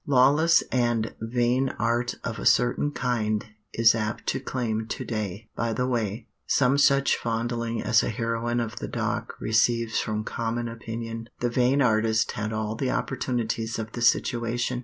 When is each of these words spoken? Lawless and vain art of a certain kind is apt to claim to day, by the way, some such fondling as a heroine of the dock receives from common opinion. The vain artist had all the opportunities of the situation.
Lawless 0.07 0.63
and 0.71 1.13
vain 1.21 1.69
art 1.77 2.15
of 2.23 2.39
a 2.39 2.45
certain 2.47 2.89
kind 2.89 3.45
is 3.71 3.93
apt 3.93 4.25
to 4.25 4.39
claim 4.39 4.87
to 4.87 5.05
day, 5.05 5.47
by 5.55 5.73
the 5.73 5.85
way, 5.87 6.27
some 6.47 6.79
such 6.79 7.15
fondling 7.15 7.83
as 7.83 8.01
a 8.01 8.09
heroine 8.09 8.59
of 8.59 8.77
the 8.77 8.87
dock 8.87 9.35
receives 9.39 9.99
from 9.99 10.23
common 10.23 10.67
opinion. 10.67 11.29
The 11.39 11.51
vain 11.51 11.83
artist 11.83 12.31
had 12.31 12.51
all 12.51 12.73
the 12.75 12.89
opportunities 12.89 13.77
of 13.77 13.91
the 13.91 14.01
situation. 14.01 14.79